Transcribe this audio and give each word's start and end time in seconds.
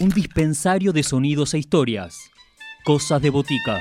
un 0.00 0.08
dispensario 0.08 0.94
de 0.94 1.02
sonidos 1.02 1.52
e 1.52 1.58
historias. 1.58 2.30
Cosas 2.86 3.20
de 3.20 3.28
botica. 3.28 3.78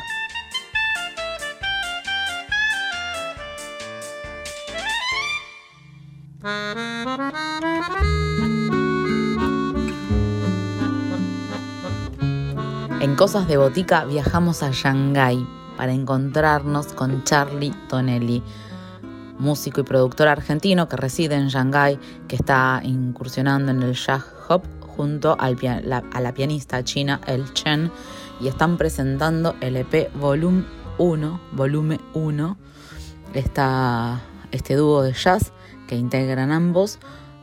En 13.00 13.16
Cosas 13.16 13.48
de 13.48 13.56
Botica 13.56 14.04
viajamos 14.04 14.62
a 14.62 14.72
Shanghái 14.72 15.48
para 15.78 15.94
encontrarnos 15.94 16.88
con 16.88 17.24
Charlie 17.24 17.74
Tonelli, 17.88 18.44
músico 19.38 19.80
y 19.80 19.84
productor 19.86 20.28
argentino 20.28 20.90
que 20.90 20.98
reside 20.98 21.36
en 21.36 21.48
Shanghái, 21.48 21.98
que 22.28 22.36
está 22.36 22.82
incursionando 22.84 23.72
en 23.72 23.84
el 23.84 23.94
jazz 23.94 24.39
junto 25.00 25.38
a 25.40 25.50
la 26.20 26.34
pianista 26.34 26.84
china 26.84 27.22
El 27.26 27.54
Chen 27.54 27.90
y 28.42 28.50
están 28.50 28.78
presentando 28.78 29.56
el 29.62 29.78
EP 29.78 30.14
Volume 30.14 30.66
1, 30.98 31.40
Volume 31.54 32.02
1, 32.14 32.58
este 34.52 34.76
dúo 34.76 35.02
de 35.02 35.14
jazz 35.14 35.54
que 35.88 35.96
integran 35.96 36.52
ambos 36.52 37.00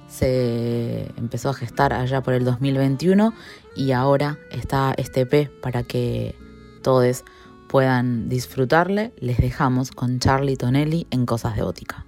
se 0.06 1.10
empezó 1.16 1.48
a 1.48 1.54
gestar 1.54 1.94
allá 1.94 2.22
por 2.22 2.34
el 2.34 2.44
2021 2.44 3.32
y 3.74 3.92
ahora 3.92 4.38
está 4.50 4.92
este 4.98 5.22
EP 5.22 5.48
para 5.62 5.82
que 5.82 6.34
todos 6.82 7.24
puedan 7.68 8.28
disfrutarle. 8.28 9.14
Les 9.16 9.38
dejamos 9.38 9.92
con 9.92 10.18
Charlie 10.18 10.58
Tonelli 10.58 11.06
en 11.10 11.24
Cosas 11.24 11.56
de 11.56 11.62
Bótica. 11.62 12.04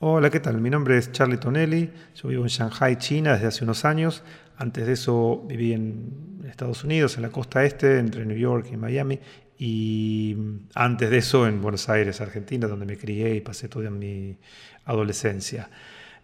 Hola, 0.00 0.30
¿qué 0.30 0.38
tal? 0.38 0.60
Mi 0.60 0.70
nombre 0.70 0.96
es 0.96 1.10
Charlie 1.10 1.38
Tonelli, 1.38 1.90
yo 2.14 2.28
vivo 2.28 2.44
en 2.44 2.48
Shanghai, 2.48 2.98
China, 2.98 3.32
desde 3.32 3.48
hace 3.48 3.64
unos 3.64 3.84
años. 3.84 4.22
Antes 4.56 4.86
de 4.86 4.92
eso 4.92 5.44
viví 5.48 5.72
en 5.72 6.40
Estados 6.48 6.84
Unidos, 6.84 7.16
en 7.16 7.22
la 7.22 7.30
costa 7.30 7.64
este, 7.64 7.98
entre 7.98 8.24
New 8.24 8.36
York 8.36 8.68
y 8.72 8.76
Miami. 8.76 9.18
Y 9.58 10.36
antes 10.76 11.10
de 11.10 11.18
eso 11.18 11.48
en 11.48 11.60
Buenos 11.60 11.88
Aires, 11.88 12.20
Argentina, 12.20 12.68
donde 12.68 12.86
me 12.86 12.96
crié 12.96 13.34
y 13.34 13.40
pasé 13.40 13.68
toda 13.68 13.90
mi 13.90 14.38
adolescencia. 14.84 15.68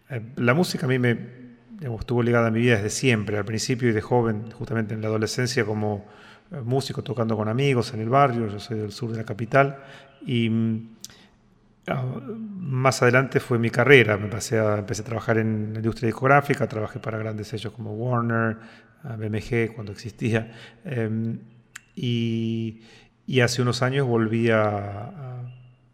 Eh, 0.09 0.21
la 0.37 0.53
música 0.53 0.85
a 0.85 0.89
mí 0.89 0.97
me 0.97 1.19
estuvo 1.81 2.23
ligada 2.23 2.47
a 2.47 2.51
mi 2.51 2.61
vida 2.61 2.75
desde 2.77 2.91
siempre, 2.91 3.37
al 3.37 3.43
principio 3.43 3.89
y 3.89 3.91
de 3.91 3.99
joven, 3.99 4.51
justamente 4.51 4.93
en 4.93 5.01
la 5.01 5.07
adolescencia 5.07 5.65
como 5.65 6.05
eh, 6.49 6.61
músico, 6.61 7.03
tocando 7.03 7.35
con 7.35 7.49
amigos 7.49 7.93
en 7.93 7.99
el 7.99 8.07
barrio, 8.07 8.47
yo 8.47 8.57
soy 8.57 8.77
del 8.79 8.93
sur 8.93 9.11
de 9.11 9.17
la 9.17 9.25
capital, 9.25 9.79
y 10.25 10.49
mm, 10.49 10.94
más 11.93 13.01
adelante 13.01 13.39
fue 13.39 13.59
mi 13.59 13.69
carrera, 13.69 14.17
me 14.17 14.25
a, 14.25 14.77
empecé 14.77 15.01
a 15.01 15.05
trabajar 15.05 15.37
en 15.37 15.73
la 15.73 15.79
industria 15.79 16.07
discográfica, 16.07 16.67
trabajé 16.67 16.99
para 16.99 17.17
grandes 17.17 17.47
sellos 17.47 17.73
como 17.73 17.93
Warner, 17.93 18.57
BMG 19.03 19.73
cuando 19.75 19.91
existía, 19.91 20.51
em, 20.83 21.39
y, 21.95 22.81
hace 23.41 23.61
unos 23.61 23.81
años 23.81 24.07
volví 24.07 24.49
a, 24.49 25.43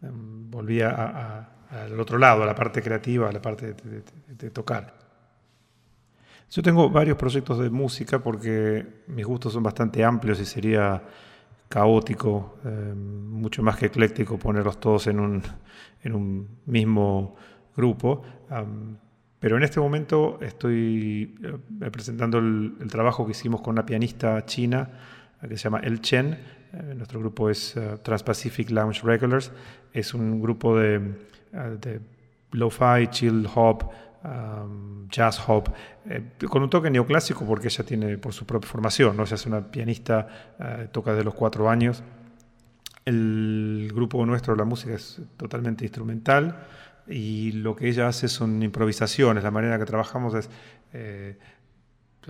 em, 0.01 0.49
volví 0.49 0.81
al 0.81 1.99
otro 1.99 2.17
lado, 2.17 2.43
a 2.43 2.45
la 2.45 2.55
parte 2.55 2.81
creativa, 2.81 3.29
a 3.29 3.31
la 3.31 3.41
parte 3.41 3.73
de, 3.73 4.49
tocar. 4.49 4.95
Yo 6.49 6.61
tengo 6.61 6.89
varios 6.89 7.17
proyectos 7.17 7.59
de 7.59 7.69
música 7.69 8.19
porque 8.19 9.03
mis 9.07 9.25
gustos 9.25 9.53
son 9.53 9.63
bastante 9.63 10.03
amplios 10.03 10.39
y 10.39 10.45
sería 10.45 11.01
caótico, 11.71 12.59
eh, 12.63 12.93
mucho 12.95 13.63
más 13.63 13.77
que 13.77 13.87
ecléctico 13.87 14.37
ponerlos 14.37 14.79
todos 14.79 15.07
en 15.07 15.19
un, 15.19 15.41
en 16.03 16.13
un 16.13 16.47
mismo 16.67 17.35
grupo. 17.75 18.21
pero 19.39 19.57
en 19.57 19.63
este 19.63 19.79
momento 19.79 20.37
estoy 20.41 21.35
eh, 21.41 21.89
presentando 21.89 22.37
el, 22.37 22.75
trabajo 22.91 23.25
que 23.25 23.31
hicimos 23.31 23.61
con 23.61 23.71
una 23.71 23.85
pianista 23.85 24.45
china 24.45 24.89
que 25.41 25.57
se 25.57 25.63
llama 25.63 25.79
El 25.79 26.01
Chen. 26.01 26.37
Eh, 26.73 26.93
nuestro 26.95 27.19
grupo 27.19 27.49
es 27.49 27.75
Trans-Pacific 28.03 28.69
Lounge 28.69 29.01
Regulars. 29.03 29.51
Es 29.93 30.13
un 30.13 30.39
grupo 30.39 30.77
de 30.77 31.15
eh, 31.53 31.77
de 31.81 32.01
lo-fi, 32.51 33.07
chill 33.09 33.47
hop, 33.53 33.89
um, 34.23 35.07
jazz 35.09 35.39
hop, 35.47 35.69
eh, 36.05 36.31
con 36.49 36.63
un 36.63 36.69
toque 36.69 36.89
neoclásico 36.89 37.45
porque 37.45 37.67
ella 37.67 37.83
tiene 37.85 38.17
por 38.17 38.33
su 38.33 38.45
propia 38.45 38.69
formación, 38.69 39.17
¿no? 39.17 39.23
es 39.23 39.45
una 39.45 39.71
pianista, 39.71 40.53
eh, 40.59 40.87
toca 40.91 41.13
de 41.13 41.23
los 41.23 41.33
cuatro 41.33 41.69
años. 41.69 42.03
El 43.05 43.91
grupo 43.93 44.25
nuestro, 44.25 44.55
la 44.55 44.65
música 44.65 44.93
es 44.93 45.21
totalmente 45.37 45.85
instrumental 45.85 46.67
y 47.07 47.51
lo 47.53 47.75
que 47.75 47.89
ella 47.89 48.07
hace 48.07 48.27
son 48.27 48.61
improvisaciones, 48.61 49.43
la 49.43 49.51
manera 49.51 49.79
que 49.79 49.85
trabajamos 49.85 50.35
es, 50.35 50.49
de 50.91 51.37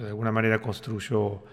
alguna 0.08 0.31
manera 0.31 0.62
construyo 0.62 1.44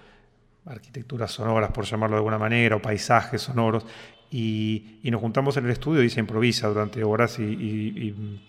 arquitecturas 0.66 1.32
sonoras, 1.32 1.72
por 1.72 1.84
llamarlo 1.84 2.16
de 2.16 2.18
alguna 2.18 2.38
manera, 2.38 2.76
o 2.76 2.82
paisajes 2.82 3.42
sonoros, 3.42 3.84
y, 4.30 5.00
nos 5.04 5.20
juntamos 5.20 5.56
en 5.56 5.64
el 5.64 5.70
estudio 5.70 6.02
y 6.02 6.10
se 6.10 6.20
improvisa 6.20 6.68
durante 6.68 7.02
horas 7.02 7.38
y, 7.38 7.44
y, 7.44 8.40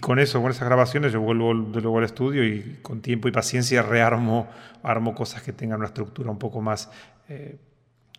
con 0.00 0.18
eso, 0.18 0.40
con 0.40 0.50
esas 0.50 0.66
grabaciones, 0.66 1.12
yo 1.12 1.20
vuelvo 1.20 1.54
de 1.54 1.80
luego 1.80 1.98
al 1.98 2.04
estudio 2.04 2.44
y 2.44 2.78
con 2.82 3.00
tiempo 3.00 3.28
y 3.28 3.32
paciencia 3.32 3.82
rearmo 3.82 4.48
armo 4.82 5.14
cosas 5.14 5.42
que 5.42 5.52
tengan 5.52 5.78
una 5.78 5.88
estructura 5.88 6.30
un 6.30 6.38
poco 6.38 6.60
más, 6.60 6.90
eh, 7.28 7.56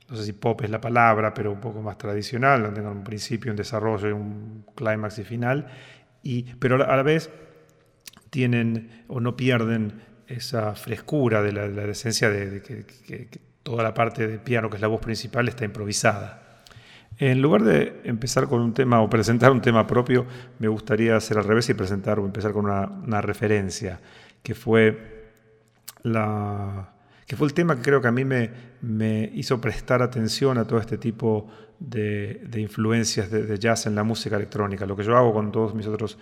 no 0.09 0.16
sé 0.18 0.25
si 0.25 0.34
pop 0.34 0.62
es 0.62 0.69
la 0.69 0.81
palabra, 0.81 1.34
pero 1.34 1.52
un 1.52 1.62
poco 1.62 1.81
más 1.81 1.97
tradicional, 1.97 2.63
donde 2.63 2.81
tengan 2.81 2.97
un 2.97 3.03
principio, 3.03 3.52
un 3.52 3.57
desarrollo, 3.57 4.16
un 4.16 4.66
clímax 4.75 5.19
y 5.19 5.23
final, 5.23 5.68
y, 6.22 6.44
pero 6.56 6.75
a 6.84 6.96
la 6.96 7.03
vez 7.03 7.29
tienen 8.29 9.06
o 9.07 9.19
no 9.19 9.38
pierden 9.38 10.02
esa 10.28 10.75
frescura 10.75 11.41
de 11.41 11.52
la, 11.52 11.68
la 11.68 11.84
esencia 11.84 12.29
de, 12.29 12.62
que 12.62 13.29
toda 13.63 13.84
la 13.84 13.94
parte 13.94 14.28
de 14.28 14.40
piano, 14.40 14.69
que 14.69 14.75
es 14.75 14.81
la 14.81 14.88
voz 14.88 15.02
principal, 15.02 15.47
está 15.47 15.66
improvisada. 15.66 16.43
En 17.18 17.41
lugar 17.41 17.63
de 17.63 18.01
empezar 18.03 18.47
con 18.47 18.62
un 18.62 18.74
tema 18.74 19.01
o 19.01 19.09
presentar 19.09 19.51
un 19.51 19.62
tema 19.62 19.85
propio, 19.85 20.25
me 20.59 20.68
gustaría 20.68 21.16
hacer 21.16 21.38
al 21.38 21.44
revés 21.44 21.69
y 21.69 21.74
presentar 21.74 22.19
o 22.19 22.25
empezar 22.25 22.51
con 22.51 22.66
una, 22.66 23.22
referencia, 23.22 24.00
que 24.41 24.56
fue, 24.56 25.31
la, 26.03 26.94
que 27.25 27.35
fue 27.35 27.47
el 27.47 27.53
tema 27.53 27.75
que 27.75 27.81
creo 27.81 28.02
que 28.02 28.07
a 28.07 28.12
mí 28.12 28.25
me, 28.25 28.50
me 28.81 29.29
hizo 29.34 29.62
prestar 29.62 30.02
atención 30.02 30.57
a 30.57 30.66
todo 30.66 30.79
este 30.79 30.97
tipo 30.97 31.47
de, 31.79 32.59
influencias 32.59 33.29
de, 33.29 33.59
jazz 33.59 33.85
en 33.85 33.96
la 33.96 34.03
música 34.03 34.35
electrónica. 34.35 34.85
Lo 34.85 34.96
que 34.96 35.03
yo 35.03 35.16
hago 35.18 35.34
con 35.34 35.52
todos 35.52 35.73
mis 35.73 35.88
otros 35.88 36.18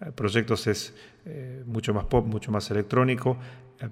eh, 0.00 0.10
proyectos 0.12 0.66
es 0.66 0.94
eh, 1.24 1.62
mucho 1.66 1.94
más 1.94 2.04
pop, 2.04 2.26
mucho 2.26 2.50
más 2.50 2.70
electrónico, 2.70 3.36
eh, 3.80 3.88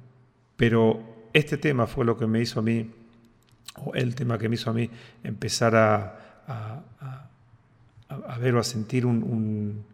pero 0.57 1.29
este 1.33 1.57
tema 1.57 1.87
fue 1.87 2.05
lo 2.05 2.17
que 2.17 2.27
me 2.27 2.41
hizo 2.41 2.61
a 2.61 2.63
mí, 2.63 2.91
o 3.77 3.95
el 3.95 4.15
tema 4.15 4.37
que 4.39 4.49
me 4.49 4.57
hizo 4.57 4.71
a 4.71 4.73
mí 4.73 4.91
empezar 5.23 5.77
a, 5.77 6.19
a, 8.33 8.39
ver 8.39 8.55
o 8.55 8.61
a 8.61 8.65
sentir 8.65 9.07
un, 9.07 9.85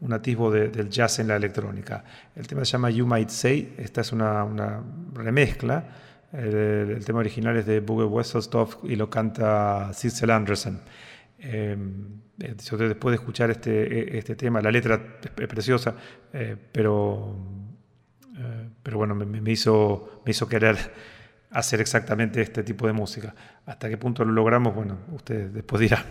un, 0.00 0.12
atisbo 0.12 0.50
del 0.50 0.88
jazz 0.90 1.18
en 1.18 1.28
la 1.28 1.36
electrónica. 1.36 2.04
El 2.34 2.46
tema 2.46 2.64
se 2.64 2.72
llama 2.72 2.90
You 2.90 3.06
Might 3.06 3.30
Say, 3.30 3.74
esta 3.78 4.00
es 4.00 4.12
una, 4.12 4.44
una 4.44 4.82
remezcla. 5.14 5.84
El, 6.32 7.04
tema 7.04 7.20
original 7.20 7.56
es 7.56 7.66
de 7.66 7.80
Boogie 7.80 8.06
Wesselstoff 8.06 8.76
y 8.84 8.96
lo 8.96 9.08
canta 9.08 9.90
Cecil 9.92 10.30
Anderson. 10.30 10.80
Em, 11.38 12.20
eh, 12.40 12.54
después 12.56 13.12
de 13.12 13.14
escuchar 13.14 13.50
este, 13.50 14.16
e, 14.16 14.18
este 14.18 14.36
tema, 14.36 14.60
la 14.60 14.70
letra 14.70 15.18
es, 15.22 15.48
preciosa, 15.48 15.94
eh, 16.32 16.56
pero 16.72 17.36
eh, 18.38 18.68
pero 18.82 18.98
bueno, 18.98 19.14
me, 19.14 19.50
hizo, 19.50 20.22
me 20.24 20.30
hizo 20.30 20.48
querer 20.48 20.76
hacer 21.50 21.80
exactamente 21.80 22.40
este 22.40 22.62
tipo 22.62 22.86
de 22.86 22.92
música. 22.92 23.34
¿Hasta 23.66 23.88
qué 23.88 23.96
punto 23.96 24.24
lo 24.24 24.32
logramos? 24.32 24.74
Bueno, 24.74 24.98
ustedes 25.12 25.52
después 25.52 25.80
dirán. 25.80 26.04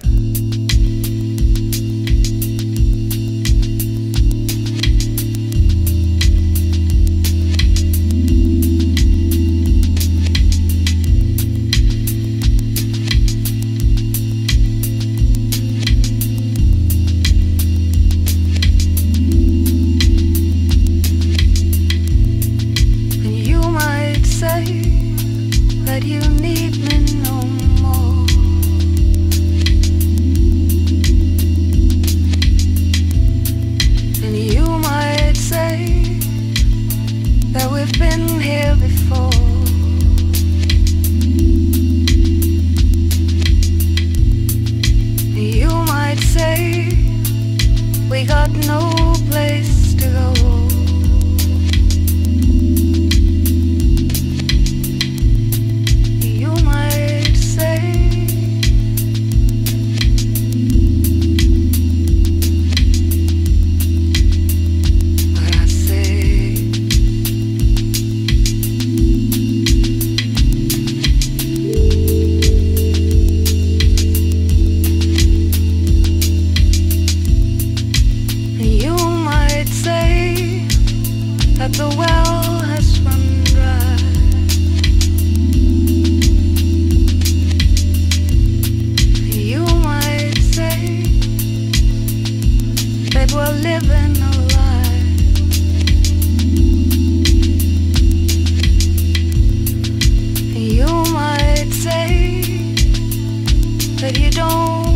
said 104.07 104.17
you 104.17 104.31
don't 104.31 104.86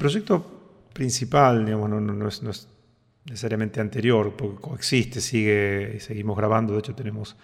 proyecto 0.00 0.44
principal, 0.92 1.64
digamos, 1.64 1.90
no, 1.90 2.26
es, 2.26 2.68
necesariamente 3.26 3.80
anterior, 3.80 4.34
porque 4.36 4.60
coexiste, 4.60 5.20
sigue, 5.20 6.00
seguimos 6.00 6.36
grabando, 6.36 6.72
de 6.72 6.80
hecho 6.80 6.94
tenemos 6.94 7.36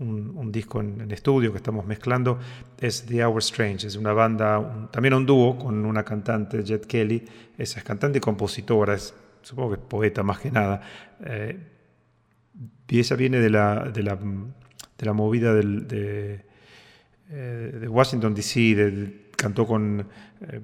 un, 0.00 0.50
disco 0.50 0.80
en, 0.80 1.10
estudio 1.10 1.52
que 1.52 1.58
estamos 1.58 1.84
mezclando, 1.86 2.38
es 2.80 3.04
The 3.04 3.24
Hour 3.24 3.38
Strange, 3.40 3.86
es 3.86 3.96
una 3.96 4.12
banda, 4.12 4.88
también 4.90 5.14
un 5.14 5.26
dúo 5.26 5.58
con 5.58 5.84
una 5.84 6.02
cantante, 6.02 6.64
Jet 6.64 6.86
Kelly, 6.86 7.24
esa 7.58 7.78
es 7.78 7.84
cantante 7.84 8.18
y 8.18 8.20
compositora, 8.20 8.94
es, 8.94 9.14
supongo 9.42 9.74
que 9.74 9.80
es 9.80 9.86
poeta 9.86 10.22
más 10.22 10.38
que 10.38 10.50
nada, 10.50 10.80
eh, 11.24 11.58
y 12.88 12.98
ella 12.98 13.16
viene 13.16 13.38
de 13.38 13.50
la, 13.50 13.90
de 13.92 14.02
la, 14.02 14.16
de 14.16 15.06
la 15.06 15.12
movida 15.12 15.52
del, 15.52 15.86
de, 15.86 16.44
eh, 17.30 17.86
Washington, 17.88 18.34
D.C., 18.34 19.28
cantó 19.36 19.66
con... 19.66 20.06
Eh, 20.40 20.60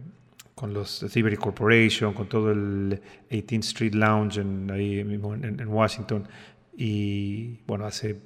con 0.54 0.72
los 0.72 1.04
Thievery 1.12 1.36
Corporation, 1.36 2.14
con 2.14 2.28
todo 2.28 2.52
el 2.52 3.00
18th 3.30 3.58
Street 3.60 3.94
Lounge 3.94 4.40
en, 4.40 4.70
ahí 4.70 5.00
en, 5.00 5.68
Washington. 5.68 6.28
Y 6.76 7.60
bueno, 7.66 7.86
hace, 7.86 8.20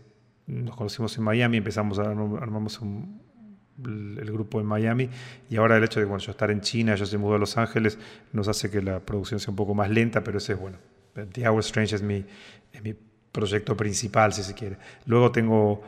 nos 0.47 0.77
conocimos 0.77 1.17
en 1.17 1.25
Miami, 1.25 1.59
empezamos 1.59 1.99
a 1.99 2.11
armamos 2.11 2.81
el 3.85 4.33
grupo 4.33 4.61
en 4.61 4.67
Miami 4.67 5.09
y 5.49 5.57
ahora 5.57 5.77
el 5.77 5.85
hecho 5.85 6.01
de 6.01 6.07
bueno, 6.07 6.19
yo 6.19 6.33
estar 6.33 6.51
en 6.51 6.61
China, 6.61 6.97
yo 6.97 7.07
se 7.07 7.17
mudó 7.17 7.37
a 7.37 7.39
Los 7.39 7.57
Ángeles, 7.57 7.99
nos 8.33 8.49
hace 8.49 8.71
que 8.71 8.83
la 8.83 9.01
producción 9.01 9.39
sea 9.39 9.51
un 9.51 9.57
poco 9.57 9.75
más 9.75 9.89
lenta, 9.89 10.25
pero 10.25 10.39
ese 10.39 10.55
es 10.55 10.59
bueno. 10.59 10.79
The 11.33 11.49
Hour 11.49 11.61
Strange 11.61 11.97
es 11.97 12.03
mi 12.03 12.25
proyecto 13.33 13.77
principal, 13.77 14.33
si 14.33 14.43
se 14.43 14.55
quiere. 14.55 14.77
Luego 15.07 15.31
tengo 15.31 15.83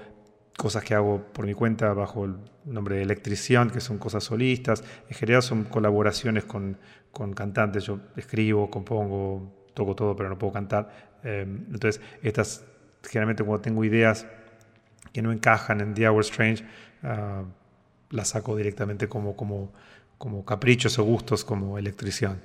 cosas 0.60 0.84
que 0.84 0.94
hago 0.94 1.22
por 1.32 1.46
mi 1.46 1.54
cuenta 1.54 1.94
bajo 1.94 2.26
el 2.26 2.34
nombre 2.66 2.96
de 2.96 3.02
Electrición, 3.02 3.70
que 3.70 3.80
son 3.80 3.96
cosas 3.96 4.24
solistas. 4.24 4.84
En 5.08 5.14
general 5.14 5.42
son 5.42 5.64
colaboraciones 5.64 6.44
con, 6.44 6.76
con 7.12 7.32
cantantes. 7.32 7.84
Yo 7.84 7.98
escribo, 8.14 8.70
compongo, 8.70 9.50
toco 9.72 9.96
todo, 9.96 10.14
pero 10.14 10.28
no 10.28 10.36
puedo 10.36 10.52
cantar. 10.52 11.16
Eh, 11.24 11.46
entonces, 11.46 12.02
estas, 12.22 12.66
generalmente 13.02 13.42
cuando 13.42 13.62
tengo 13.62 13.82
ideas 13.84 14.26
que 15.14 15.22
no 15.22 15.32
encajan 15.32 15.80
en 15.80 15.94
The 15.94 16.06
Hour 16.06 16.20
Strange, 16.20 16.62
uh, 17.04 17.46
las 18.10 18.28
saco 18.28 18.54
directamente 18.54 19.08
como, 19.08 19.34
como, 19.36 19.72
como 20.18 20.44
caprichos 20.44 20.98
o 20.98 21.04
gustos, 21.04 21.42
como 21.42 21.78
Electrición. 21.78 22.38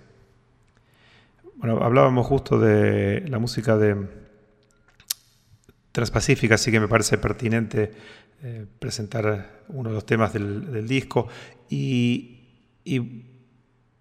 Bueno, 1.57 1.83
hablábamos 1.83 2.25
justo 2.27 2.59
de 2.59 3.25
la 3.27 3.39
música 3.39 3.75
de 3.75 4.24
Transpacífica, 5.95 6.55
así 6.55 6.71
que 6.71 6.81
me 6.81 6.89
parece 6.89 7.17
pertinente 7.17 7.89
eh, 8.43 8.65
presentar 8.79 9.63
uno 9.69 9.87
de 9.87 9.95
los 9.95 10.05
temas 10.05 10.33
del, 10.33 10.85
disco. 10.85 11.29
Y, 11.69 12.41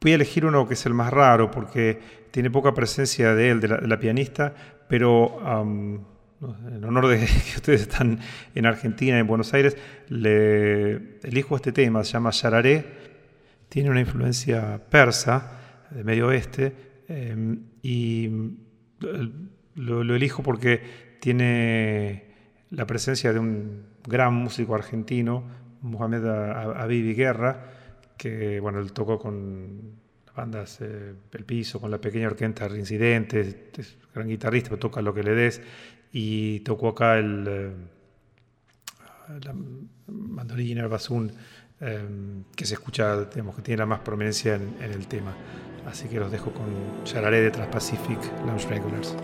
voy 0.00 0.11
a 0.11 0.14
elegir 0.17 0.44
uno 0.44 0.67
que 0.67 0.75
es 0.75 0.85
el 0.87 0.93
más 0.93 1.12
raro 1.12 1.52
porque 1.52 2.00
tiene 2.32 2.50
poca 2.50 2.75
presencia 2.75 3.37
de 3.37 3.50
él, 3.50 3.61
de 3.61 3.69
la, 3.69 4.00
pianista, 4.00 4.52
pero 4.88 5.38
en 6.40 6.85
honor 6.85 7.07
de 7.07 7.19
que 7.52 7.52
ustedes 7.54 7.83
están 7.83 8.19
en 8.57 8.66
Argentina, 8.66 9.16
en 9.16 9.28
Buenos 9.28 9.54
Aires, 9.54 9.76
le 10.09 11.21
elijo 11.23 11.54
este 11.54 11.71
tema, 11.71 12.02
se 12.02 12.14
llama 12.14 12.33
Yararé, 12.33 12.85
tiene 13.69 13.90
una 13.90 14.00
influencia 14.00 14.80
persa, 14.90 15.61
de 15.90 16.02
Medio 16.02 16.26
Oeste, 16.26 16.75
em, 17.07 17.66
y 17.83 18.28
lo, 19.76 20.02
lo 20.02 20.16
elijo 20.16 20.42
porque 20.42 21.13
tiene 21.25 22.23
la 22.69 22.87
presencia 22.87 23.33
de 23.33 23.38
un 23.38 23.87
gran 24.07 24.35
músico 24.35 24.75
argentino, 24.75 25.43
Mohamed 25.81 26.23
Abibi 26.26 27.14
Guerra, 27.14 27.64
que 28.19 28.61
bueno, 28.61 28.78
él 28.78 28.93
tocó 28.93 29.19
con 29.19 29.95
bandas 30.37 30.83
eh, 30.83 31.14
El 31.33 31.45
Piso, 31.47 31.81
con 31.81 31.90
la 31.90 31.99
pequeña 31.99 32.26
orquesta 32.26 32.69
Reincidente, 32.69 33.71
es 33.75 33.97
gran 34.14 34.28
guitarrista, 34.28 34.76
toca 34.76 35.00
lo 35.00 35.14
que 35.14 35.23
le 35.23 35.35
des, 35.35 35.62
y 36.12 36.61
tocó 36.61 36.88
acá 36.88 37.16
el, 37.16 37.47
eh, 37.49 37.73
la 39.47 39.54
mandolina, 40.09 40.83
el 40.83 40.88
basún, 40.88 41.33
eh, 41.81 42.07
que 42.54 42.66
se 42.66 42.75
escucha, 42.75 43.25
digamos, 43.25 43.57
que 43.57 43.62
tiene 43.62 43.78
la 43.78 43.87
más 43.87 44.00
prominencia 44.00 44.57
en, 44.57 44.93
el 44.93 45.07
tema. 45.07 45.35
Así 45.87 46.07
que 46.07 46.21
los 46.21 46.31
dejo 46.31 46.52
con 46.52 46.66
Chararé 47.04 47.40
de 47.40 47.50
Transpacific 47.50 48.21
Lounge 48.45 48.69
Regulars. 48.69 49.16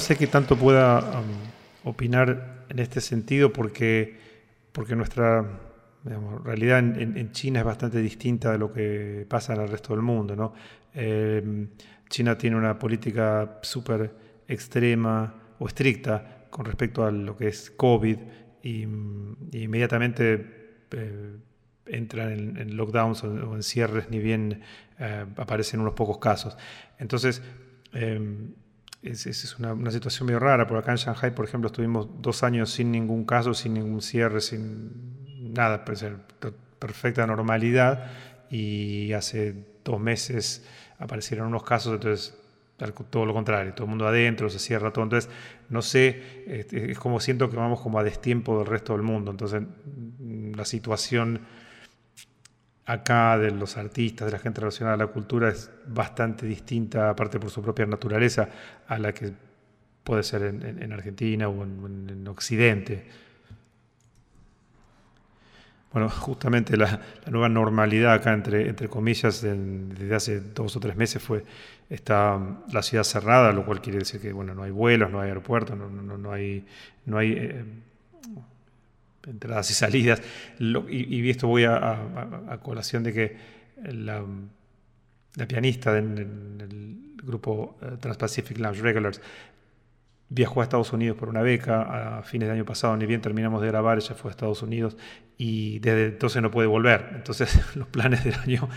No 0.00 0.06
sé 0.06 0.16
qué 0.16 0.28
tanto 0.28 0.56
pueda 0.56 1.20
um, 1.20 1.90
opinar 1.90 2.64
en 2.70 2.78
este 2.78 3.02
sentido 3.02 3.52
porque, 3.52 4.16
porque 4.72 4.96
nuestra 4.96 5.44
realidad 6.42 6.78
en, 6.78 7.32
China 7.32 7.58
es 7.58 7.66
bastante 7.66 7.98
distinta 8.00 8.52
de 8.52 8.56
lo 8.56 8.72
que 8.72 9.26
pasa 9.28 9.52
en 9.52 9.60
el 9.60 9.68
resto 9.68 9.92
del 9.92 10.00
mundo. 10.00 10.34
¿no? 10.34 10.54
Eh, 10.94 11.66
China 12.08 12.38
tiene 12.38 12.56
una 12.56 12.78
política 12.78 13.58
súper 13.60 14.10
extrema 14.48 15.34
o 15.58 15.66
estricta 15.66 16.46
con 16.48 16.64
respecto 16.64 17.04
a 17.04 17.10
lo 17.10 17.36
que 17.36 17.48
es 17.48 17.70
COVID 17.70 18.16
y, 18.62 18.84
inmediatamente 19.52 20.86
eh, 20.92 21.36
entran 21.84 22.56
en, 22.56 22.74
lockdowns 22.74 23.22
o, 23.22 23.54
en 23.54 23.62
cierres, 23.62 24.08
ni 24.08 24.18
bien 24.18 24.62
eh, 24.98 25.26
aparecen 25.36 25.80
unos 25.80 25.92
pocos 25.92 26.16
casos. 26.16 26.56
Entonces, 26.98 27.42
em, 27.92 28.54
es, 29.02 29.58
una, 29.58 29.90
situación 29.90 30.26
medio 30.26 30.38
rara, 30.38 30.66
porque 30.66 30.80
acá 30.80 30.92
en 30.92 30.98
Shanghai, 30.98 31.34
por 31.34 31.44
ejemplo, 31.46 31.68
estuvimos 31.68 32.08
dos 32.20 32.42
años 32.42 32.70
sin 32.70 32.92
ningún 32.92 33.24
caso, 33.24 33.54
sin 33.54 33.74
ningún 33.74 34.02
cierre, 34.02 34.40
sin 34.40 35.52
nada, 35.54 35.84
perfecta 36.78 37.26
normalidad, 37.26 38.10
y 38.50 39.12
hace 39.12 39.54
dos 39.84 40.00
meses 40.00 40.64
aparecieron 40.98 41.46
unos 41.48 41.62
casos, 41.62 41.94
entonces 41.94 42.34
todo 43.10 43.26
lo 43.26 43.34
contrario, 43.34 43.74
todo 43.74 43.84
el 43.84 43.90
mundo 43.90 44.06
adentro, 44.06 44.48
se 44.48 44.58
cierra 44.58 44.92
todo. 44.92 45.04
Entonces, 45.04 45.30
no 45.68 45.82
sé, 45.82 46.44
este, 46.46 46.90
es 46.90 46.98
como 46.98 47.20
siento 47.20 47.50
que 47.50 47.56
vamos 47.56 47.80
como 47.80 47.98
a 47.98 48.04
destiempo 48.04 48.58
del 48.58 48.66
resto 48.66 48.94
del 48.94 49.02
mundo. 49.02 49.30
Entonces, 49.30 49.62
la 50.56 50.64
situación 50.64 51.40
acá 52.86 53.38
de 53.38 53.50
los 53.50 53.76
artistas, 53.76 54.26
de 54.26 54.32
la 54.32 54.38
gente 54.38 54.60
relacionada 54.60 54.94
a 54.94 54.98
la 54.98 55.06
cultura 55.06 55.48
es 55.48 55.70
bastante 55.86 56.46
distinta, 56.46 57.10
aparte 57.10 57.38
por 57.38 57.50
su 57.50 57.62
propia 57.62 57.86
naturaleza, 57.86 58.48
a 58.88 58.98
la 58.98 59.12
que 59.12 59.32
puede 60.02 60.22
ser 60.22 60.42
en, 60.42 60.92
Argentina 60.92 61.48
o 61.48 61.64
en 61.64 62.26
Occidente. 62.26 63.06
Bueno, 65.92 66.08
justamente 66.20 66.76
la, 66.76 67.00
nueva 67.30 67.48
normalidad 67.48 68.14
acá, 68.14 68.32
entre, 68.32 68.68
entre 68.68 68.88
comillas, 68.88 69.42
desde 69.42 70.14
hace 70.14 70.40
dos 70.40 70.76
o 70.76 70.80
tres 70.80 70.96
meses 70.96 71.22
fue 71.22 71.44
está 71.88 72.38
la 72.72 72.82
ciudad 72.82 73.02
cerrada, 73.02 73.52
lo 73.52 73.64
cual 73.66 73.80
quiere 73.80 73.98
decir 73.98 74.20
que 74.20 74.32
bueno, 74.32 74.54
no 74.54 74.62
hay 74.62 74.70
vuelos, 74.70 75.10
no 75.10 75.20
hay 75.20 75.28
aeropuertos, 75.28 75.76
no, 75.76 75.90
no, 75.90 76.16
no 76.16 76.32
hay, 76.32 76.64
no 77.06 77.18
hay 77.18 77.32
eh, 77.32 77.64
entradas 79.26 79.70
y 79.70 79.74
salidas. 79.74 80.22
y, 80.58 81.28
esto 81.28 81.48
voy 81.48 81.64
a, 81.64 82.58
colación 82.62 83.02
de 83.02 83.12
que 83.12 83.36
la, 83.84 84.24
pianista 85.46 85.96
en, 85.98 86.18
el 86.60 87.16
grupo 87.22 87.78
eh, 87.82 87.96
Trans-Pacific 88.00 88.58
Lounge 88.58 88.80
Regulars 88.82 89.20
viajó 90.30 90.60
a 90.60 90.64
Estados 90.64 90.92
Unidos 90.92 91.18
por 91.18 91.28
una 91.28 91.42
beca 91.42 92.18
a 92.18 92.22
fines 92.22 92.48
de 92.48 92.54
año 92.54 92.64
pasado, 92.64 92.96
ni 92.96 93.04
bien 93.04 93.20
terminamos 93.20 93.60
de 93.60 93.68
grabar, 93.68 93.98
ella 93.98 94.14
fue 94.14 94.30
a 94.30 94.32
Estados 94.32 94.62
Unidos 94.62 94.96
y 95.36 95.80
desde 95.80 96.06
entonces 96.06 96.40
no 96.40 96.50
puede 96.50 96.68
volver. 96.68 97.10
Entonces 97.14 97.60
los 97.76 97.88
planes 97.88 98.24
del 98.24 98.34
año 98.34 98.68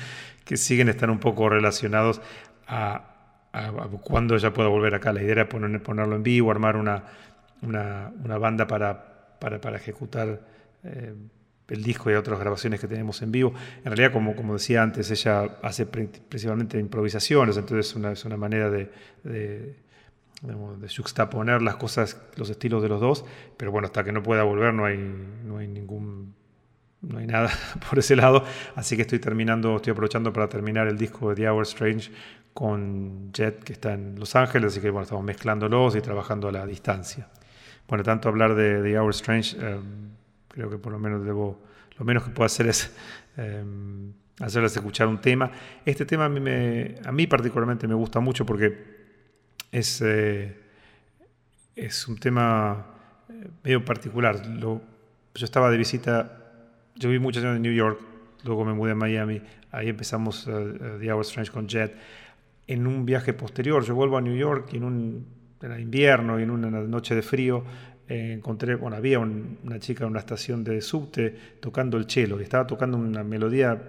que 0.43 0.57
siguen 0.57 0.89
están 0.89 1.09
un 1.09 1.19
poco 1.19 1.47
relacionados 1.49 2.21
a, 2.67 3.09
cuándo 4.01 4.35
ella 4.35 4.51
pueda 4.51 4.67
volver 4.67 4.95
acá. 4.95 5.13
La 5.13 5.21
idea 5.21 5.31
era 5.33 5.49
poner, 5.49 5.81
ponerlo 5.83 6.15
en 6.15 6.23
vivo, 6.23 6.49
armar 6.49 6.75
una, 6.75 7.03
una, 7.61 8.37
banda 8.39 8.65
para, 8.65 9.12
para, 9.59 9.75
ejecutar 9.75 10.39
eh, 10.83 11.13
el 11.67 11.83
disco 11.83 12.09
y 12.11 12.13
otras 12.13 12.39
grabaciones 12.39 12.79
que 12.79 12.87
tenemos 12.87 13.21
en 13.21 13.31
vivo. 13.31 13.53
En 13.79 13.95
realidad, 13.95 14.11
como, 14.11 14.53
decía 14.53 14.83
antes, 14.83 15.09
ella 15.11 15.57
hace 15.61 15.85
principalmente 15.85 16.79
improvisaciones, 16.79 17.57
entonces 17.57 17.95
es 17.95 18.25
una, 18.25 18.37
manera 18.37 18.69
de 18.69 18.89
de 20.43 20.89
juxtaponer 20.89 21.61
las 21.61 21.77
cosas, 21.77 22.17
los 22.35 22.49
estilos 22.49 22.81
de 22.81 22.89
los 22.89 22.99
dos, 22.99 23.23
pero 23.55 23.71
bueno, 23.71 23.87
hasta 23.87 24.03
que 24.03 24.11
no 24.11 24.21
pueda 24.21 24.43
volver 24.43 24.73
no 24.73 24.85
hay, 24.85 24.97
no 24.97 25.57
hay 25.57 25.67
ningún, 25.67 26.35
no 27.01 27.19
hay 27.19 27.27
nada 27.27 27.49
por 27.89 27.99
ese 27.99 28.15
lado, 28.15 28.43
así 28.75 28.97
que 28.97 29.03
estoy 29.03 29.19
terminando, 29.19 29.77
estoy 29.77 29.91
aprovechando 29.91 30.33
para 30.33 30.49
terminar 30.49 30.87
el 30.87 30.97
disco 30.97 31.29
de 31.29 31.35
The 31.35 31.49
Hour 31.49 31.63
Strange 31.63 32.11
con 32.53 33.31
Jet, 33.31 33.63
que 33.63 33.73
está 33.73 33.93
en 33.93 34.19
Los 34.19 34.35
Ángeles, 34.35 34.73
así 34.73 34.81
que 34.81 34.89
bueno, 34.89 35.03
estamos 35.03 35.23
mezclándolos 35.23 35.95
y 35.95 36.01
trabajando 36.01 36.49
a 36.49 36.51
la 36.51 36.65
distancia. 36.65 37.29
Bueno, 37.93 38.03
tanto 38.03 38.27
hablar 38.27 38.55
de 38.55 38.81
The 38.81 38.97
Hour 38.97 39.11
Strange, 39.11 39.55
eh, 39.59 39.77
creo 40.47 40.67
que 40.67 40.79
por 40.79 40.91
lo 40.91 40.97
menos 40.97 41.23
debo, 41.23 41.61
lo 41.99 42.03
menos 42.03 42.23
que 42.23 42.31
puedo 42.31 42.47
hacer 42.47 42.65
es 42.65 42.91
eh, 43.37 43.63
hacerles 44.39 44.75
escuchar 44.75 45.07
un 45.07 45.21
tema. 45.21 45.51
Este 45.85 46.03
tema 46.03 46.25
a 46.25 46.29
mí, 46.29 46.39
me, 46.39 46.95
a 47.05 47.11
mí 47.11 47.27
particularmente 47.27 47.87
me 47.87 47.93
gusta 47.93 48.19
mucho 48.19 48.47
porque 48.47 48.83
es, 49.71 50.01
eh, 50.01 50.59
es 51.75 52.07
un 52.07 52.17
tema 52.17 52.83
medio 53.63 53.85
particular. 53.85 54.41
Yo 54.57 54.81
estaba 55.35 55.69
de 55.69 55.77
visita, 55.77 56.51
yo 56.95 57.09
viví 57.09 57.19
muchos 57.21 57.43
años 57.43 57.57
en 57.57 57.61
New 57.61 57.73
York, 57.73 57.99
luego 58.43 58.65
me 58.65 58.73
mudé 58.73 58.93
a 58.93 58.95
Miami, 58.95 59.39
ahí 59.69 59.89
empezamos 59.89 60.45
The 60.45 61.13
Hour 61.13 61.21
Strange 61.21 61.51
con 61.51 61.67
Jet. 61.67 61.95
En 62.65 62.87
un 62.87 63.05
viaje 63.05 63.33
posterior, 63.33 63.85
yo 63.85 63.93
vuelvo 63.93 64.17
a 64.17 64.21
New 64.21 64.35
York 64.35 64.69
y 64.73 64.77
en 64.77 64.83
un 64.83 65.42
era 65.63 65.79
invierno 65.79 66.39
y 66.39 66.43
en 66.43 66.51
una 66.51 66.69
noche 66.69 67.15
de 67.15 67.21
frío 67.21 67.63
encontré, 68.07 68.75
bueno, 68.75 68.97
había 68.97 69.19
una 69.19 69.79
chica 69.79 70.03
en 70.03 70.11
una 70.11 70.19
estación 70.19 70.63
de 70.63 70.81
subte 70.81 71.35
tocando 71.59 71.97
el 71.97 72.09
cello, 72.09 72.39
y 72.39 72.43
estaba 72.43 72.67
tocando 72.67 72.97
una 72.97 73.23
melodía 73.23 73.81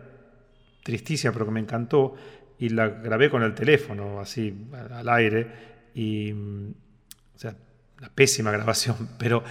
tristísima, 0.83 1.33
pero 1.33 1.47
que 1.47 1.51
me 1.51 1.61
encantó, 1.61 2.15
y 2.59 2.69
la 2.71 2.89
grabé 2.89 3.29
con 3.29 3.43
el 3.43 3.55
teléfono, 3.55 4.21
así, 4.21 4.55
al 4.73 5.09
aire, 5.09 5.47
y, 5.95 6.33
o 6.33 7.39
sea, 7.39 7.57
una 7.99 8.09
pésima 8.11 8.51
grabación, 8.53 9.11
pero 9.19 9.43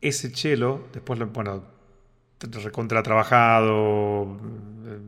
ese 0.00 0.30
cello, 0.30 0.88
después 0.92 1.18
lo, 1.18 1.28
bueno, 1.28 1.64
recontra 2.62 3.02
trabajado, 3.02 4.38
eh, 4.86 4.98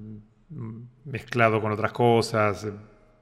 mezclado 1.05 1.61
con 1.61 1.73
otras 1.73 1.93
cosas, 1.93 2.67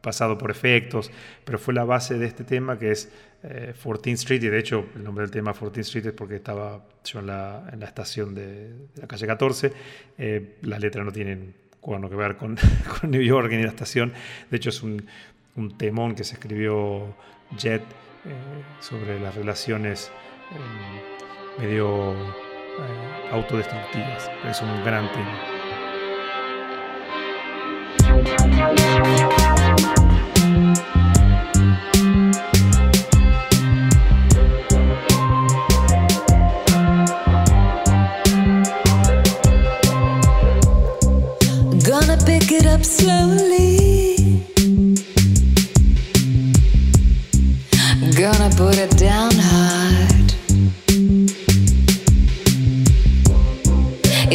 pasado 0.00 0.38
por 0.38 0.50
efectos, 0.50 1.10
pero 1.44 1.58
fue 1.58 1.74
la 1.74 1.84
base 1.84 2.18
de 2.18 2.26
este 2.26 2.44
tema 2.44 2.78
que 2.78 2.90
es 2.90 3.10
14th 3.42 4.06
eh, 4.06 4.12
Street, 4.12 4.42
y 4.42 4.48
de 4.48 4.58
hecho 4.58 4.86
el 4.96 5.04
nombre 5.04 5.22
del 5.22 5.30
tema 5.30 5.52
14th 5.54 5.78
Street 5.78 6.06
es 6.06 6.12
porque 6.12 6.36
estaba 6.36 6.84
yo 7.04 7.20
en 7.20 7.26
la, 7.26 7.70
estación 7.82 8.34
de, 8.34 8.72
la 8.96 9.06
calle 9.06 9.26
14, 9.26 9.72
eh, 10.18 10.56
las 10.62 10.80
letras 10.80 11.04
no 11.04 11.12
tienen 11.12 11.54
bueno, 11.82 12.10
que 12.10 12.16
ver 12.16 12.36
con, 12.36 12.56
con 13.00 13.10
New 13.10 13.22
York 13.22 13.50
ni 13.50 13.62
la 13.62 13.68
estación, 13.68 14.12
de 14.50 14.56
hecho 14.56 14.70
es 14.70 14.82
un, 14.82 15.06
temón 15.76 16.14
que 16.14 16.22
se 16.22 16.34
escribió 16.34 17.16
Jet 17.56 17.82
eh, 17.82 17.84
sobre 18.80 19.18
las 19.18 19.34
relaciones 19.34 20.12
eh, 20.52 21.60
medio 21.60 22.12
eh, 22.12 23.30
autodestructivas. 23.32 24.30
Es 24.48 24.62
un 24.62 24.84
gran 24.84 25.10
tema. 25.12 25.36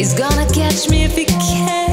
He's 0.04 0.12
gonna 0.12 0.44
catch 0.52 0.90
me 0.90 1.04
if 1.04 1.16
he 1.16 1.24
can. 1.24 1.83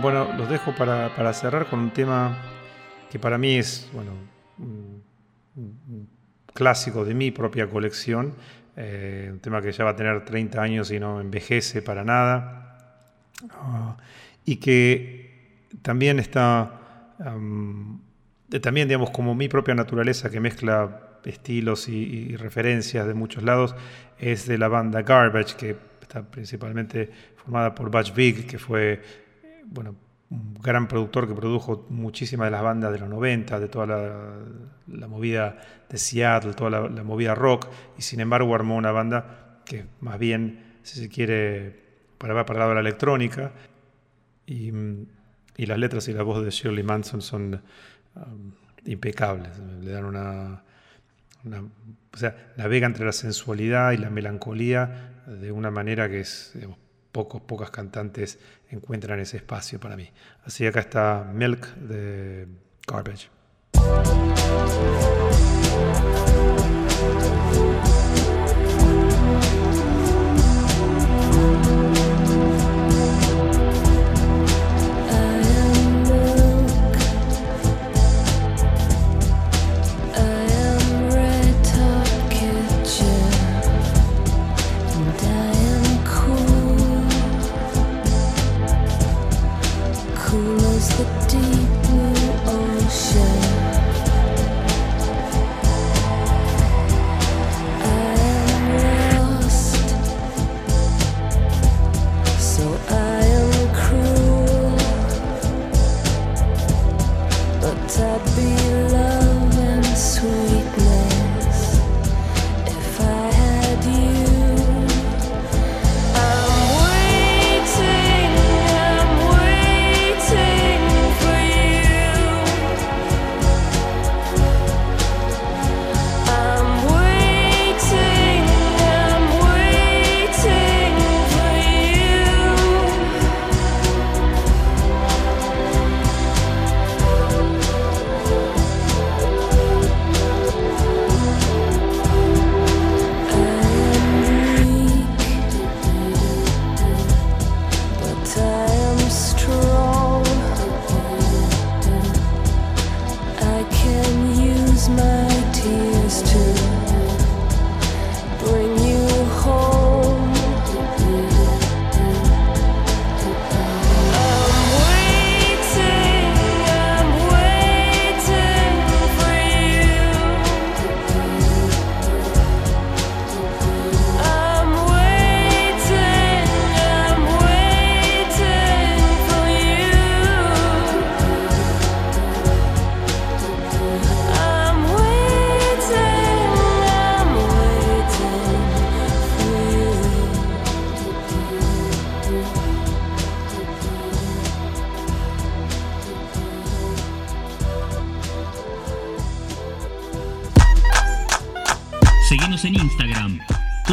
Bueno, 0.00 0.32
los 0.36 0.48
dejo 0.48 0.74
para, 0.74 1.14
para 1.14 1.32
cerrar 1.32 1.66
con 1.66 1.80
un 1.80 1.90
tema 1.90 2.38
que 3.10 3.18
para 3.18 3.36
mí 3.36 3.56
es, 3.56 3.90
bueno, 3.92 4.12
un, 4.58 5.02
clásico 6.54 7.04
de 7.04 7.14
mi 7.14 7.30
propia 7.30 7.68
colección, 7.68 8.34
eh, 8.76 9.28
un 9.32 9.40
tema 9.40 9.60
que 9.60 9.72
ya 9.72 9.84
va 9.84 9.90
a 9.90 9.96
tener 9.96 10.24
30 10.24 10.62
años 10.62 10.90
y 10.90 11.00
no 11.00 11.20
envejece 11.20 11.82
para 11.82 12.04
nada, 12.04 12.78
y 14.44 14.56
que 14.56 15.68
también 15.82 16.18
está, 16.18 17.14
también 18.60 18.88
digamos 18.88 19.10
como 19.10 19.34
mi 19.34 19.48
propia 19.48 19.74
naturaleza 19.74 20.30
que 20.30 20.40
mezcla 20.40 21.18
estilos 21.24 21.88
y, 21.88 22.36
referencias 22.36 23.06
de 23.06 23.14
muchos 23.14 23.42
lados, 23.42 23.74
es 24.18 24.46
de 24.46 24.58
la 24.58 24.68
banda 24.68 25.02
Garbage, 25.02 25.56
que 25.56 25.76
está 26.00 26.22
principalmente 26.22 27.10
formada 27.36 27.74
por 27.74 27.90
Butch 27.90 28.14
Vig, 28.14 28.46
que 28.46 28.58
fue 28.58 29.02
bueno, 29.66 29.96
un 30.32 30.54
gran 30.62 30.88
productor 30.88 31.28
que 31.28 31.34
produjo 31.34 31.86
muchísimas 31.90 32.46
de 32.46 32.52
las 32.52 32.62
bandas 32.62 32.92
de 32.92 32.98
los 32.98 33.08
90, 33.08 33.60
de 33.60 33.68
toda 33.68 33.86
la, 33.86 35.08
movida 35.08 35.58
de 35.88 35.98
Seattle, 35.98 36.54
toda 36.54 36.88
la, 36.88 37.02
movida 37.02 37.34
rock, 37.34 37.68
y 37.98 38.02
sin 38.02 38.20
embargo 38.20 38.54
armó 38.54 38.76
una 38.76 38.92
banda 38.92 39.60
que 39.64 39.84
más 40.00 40.18
bien, 40.18 40.78
si 40.82 41.00
se 41.00 41.08
quiere, 41.08 41.80
para, 42.18 42.46
para 42.46 42.64
el 42.64 42.68
de 42.70 42.74
la 42.74 42.80
electrónica, 42.80 43.52
y, 44.46 44.72
las 45.56 45.78
letras 45.78 46.08
y 46.08 46.12
la 46.12 46.22
voz 46.22 46.44
de 46.44 46.50
Shirley 46.50 46.82
Manson 46.82 47.22
son 47.22 47.60
um, 48.16 48.52
impecables, 48.84 49.58
le 49.58 49.92
dan 49.92 50.04
una, 50.06 50.62
o 52.12 52.16
sea, 52.16 52.52
navega 52.56 52.86
entre 52.86 53.04
la 53.04 53.12
sensualidad 53.12 53.92
y 53.92 53.98
la 53.98 54.10
melancolía 54.10 55.22
de 55.26 55.52
una 55.52 55.70
manera 55.70 56.08
que 56.08 56.20
es, 56.20 56.56
pocos, 57.12 57.40
pocas 57.42 57.70
cantantes 57.70 58.38
encuentran 58.70 59.20
ese 59.20 59.36
espacio 59.36 59.78
para 59.78 59.96
mí. 59.96 60.10
Así 60.44 60.64
que 60.64 60.68
acá 60.68 60.80
está 60.80 61.30
Milk 61.32 61.66
de 61.76 62.48
Garbage. 62.86 63.28